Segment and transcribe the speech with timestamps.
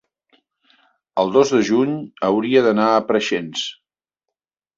[1.23, 1.91] el dos de juny
[2.31, 3.69] hauria d'anar a Preixens.